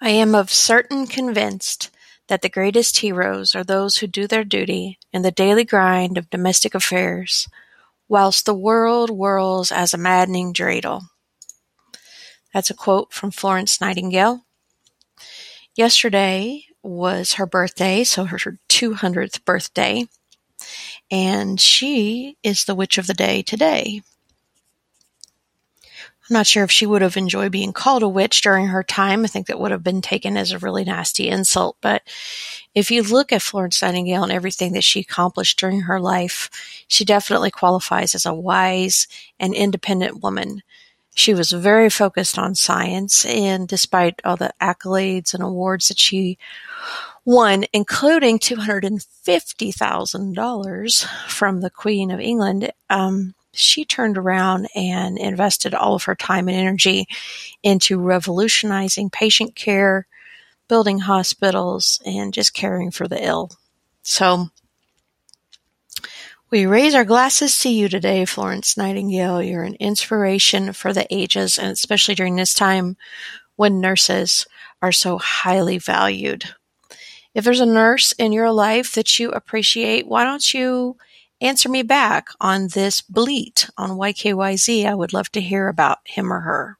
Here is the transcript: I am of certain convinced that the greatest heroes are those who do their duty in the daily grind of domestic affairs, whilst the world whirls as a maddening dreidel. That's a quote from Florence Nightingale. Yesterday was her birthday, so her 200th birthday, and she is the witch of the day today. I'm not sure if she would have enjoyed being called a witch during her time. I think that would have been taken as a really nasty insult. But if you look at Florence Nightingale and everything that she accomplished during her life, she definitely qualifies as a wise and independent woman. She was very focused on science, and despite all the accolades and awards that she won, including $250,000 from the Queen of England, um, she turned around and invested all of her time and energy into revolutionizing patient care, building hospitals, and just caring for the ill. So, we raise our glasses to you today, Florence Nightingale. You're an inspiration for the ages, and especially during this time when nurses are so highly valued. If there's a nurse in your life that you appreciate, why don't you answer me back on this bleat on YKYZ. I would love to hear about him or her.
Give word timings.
I 0.00 0.10
am 0.10 0.34
of 0.34 0.52
certain 0.52 1.08
convinced 1.08 1.90
that 2.28 2.42
the 2.42 2.48
greatest 2.48 2.98
heroes 2.98 3.56
are 3.56 3.64
those 3.64 3.96
who 3.96 4.06
do 4.06 4.28
their 4.28 4.44
duty 4.44 4.98
in 5.12 5.22
the 5.22 5.32
daily 5.32 5.64
grind 5.64 6.16
of 6.16 6.30
domestic 6.30 6.74
affairs, 6.74 7.48
whilst 8.08 8.46
the 8.46 8.54
world 8.54 9.10
whirls 9.10 9.72
as 9.72 9.92
a 9.92 9.98
maddening 9.98 10.52
dreidel. 10.52 11.02
That's 12.54 12.70
a 12.70 12.74
quote 12.74 13.12
from 13.12 13.32
Florence 13.32 13.80
Nightingale. 13.80 14.44
Yesterday 15.74 16.66
was 16.82 17.34
her 17.34 17.46
birthday, 17.46 18.04
so 18.04 18.24
her 18.24 18.38
200th 18.68 19.44
birthday, 19.44 20.06
and 21.10 21.60
she 21.60 22.36
is 22.44 22.64
the 22.64 22.74
witch 22.74 22.98
of 22.98 23.08
the 23.08 23.14
day 23.14 23.42
today. 23.42 24.02
I'm 26.28 26.34
not 26.34 26.46
sure 26.46 26.62
if 26.62 26.70
she 26.70 26.84
would 26.84 27.00
have 27.00 27.16
enjoyed 27.16 27.52
being 27.52 27.72
called 27.72 28.02
a 28.02 28.08
witch 28.08 28.42
during 28.42 28.66
her 28.66 28.82
time. 28.82 29.24
I 29.24 29.28
think 29.28 29.46
that 29.46 29.58
would 29.58 29.70
have 29.70 29.82
been 29.82 30.02
taken 30.02 30.36
as 30.36 30.52
a 30.52 30.58
really 30.58 30.84
nasty 30.84 31.28
insult. 31.28 31.78
But 31.80 32.02
if 32.74 32.90
you 32.90 33.02
look 33.02 33.32
at 33.32 33.40
Florence 33.40 33.80
Nightingale 33.80 34.24
and 34.24 34.32
everything 34.32 34.74
that 34.74 34.84
she 34.84 35.00
accomplished 35.00 35.58
during 35.58 35.80
her 35.82 35.98
life, 35.98 36.50
she 36.86 37.06
definitely 37.06 37.50
qualifies 37.50 38.14
as 38.14 38.26
a 38.26 38.34
wise 38.34 39.08
and 39.40 39.54
independent 39.54 40.22
woman. 40.22 40.62
She 41.14 41.32
was 41.32 41.50
very 41.50 41.88
focused 41.88 42.38
on 42.38 42.54
science, 42.54 43.24
and 43.24 43.66
despite 43.66 44.20
all 44.22 44.36
the 44.36 44.52
accolades 44.60 45.32
and 45.34 45.42
awards 45.42 45.88
that 45.88 45.98
she 45.98 46.38
won, 47.24 47.64
including 47.72 48.38
$250,000 48.38 51.04
from 51.28 51.60
the 51.60 51.70
Queen 51.70 52.10
of 52.10 52.20
England, 52.20 52.72
um, 52.88 53.34
she 53.58 53.84
turned 53.84 54.16
around 54.16 54.68
and 54.74 55.18
invested 55.18 55.74
all 55.74 55.94
of 55.94 56.04
her 56.04 56.14
time 56.14 56.48
and 56.48 56.56
energy 56.56 57.06
into 57.62 58.00
revolutionizing 58.00 59.10
patient 59.10 59.54
care, 59.54 60.06
building 60.68 61.00
hospitals, 61.00 62.00
and 62.04 62.32
just 62.32 62.54
caring 62.54 62.90
for 62.90 63.08
the 63.08 63.22
ill. 63.24 63.50
So, 64.02 64.48
we 66.50 66.64
raise 66.64 66.94
our 66.94 67.04
glasses 67.04 67.58
to 67.60 67.68
you 67.68 67.90
today, 67.90 68.24
Florence 68.24 68.76
Nightingale. 68.76 69.42
You're 69.42 69.64
an 69.64 69.74
inspiration 69.74 70.72
for 70.72 70.94
the 70.94 71.06
ages, 71.14 71.58
and 71.58 71.70
especially 71.70 72.14
during 72.14 72.36
this 72.36 72.54
time 72.54 72.96
when 73.56 73.80
nurses 73.80 74.46
are 74.80 74.92
so 74.92 75.18
highly 75.18 75.76
valued. 75.76 76.44
If 77.34 77.44
there's 77.44 77.60
a 77.60 77.66
nurse 77.66 78.12
in 78.12 78.32
your 78.32 78.50
life 78.50 78.92
that 78.92 79.18
you 79.18 79.30
appreciate, 79.30 80.06
why 80.06 80.24
don't 80.24 80.54
you 80.54 80.96
answer 81.40 81.68
me 81.68 81.82
back 81.82 82.28
on 82.40 82.68
this 82.68 83.00
bleat 83.00 83.68
on 83.76 83.90
YKYZ. 83.90 84.86
I 84.86 84.94
would 84.94 85.12
love 85.12 85.30
to 85.32 85.40
hear 85.40 85.68
about 85.68 85.98
him 86.04 86.32
or 86.32 86.40
her. 86.40 86.78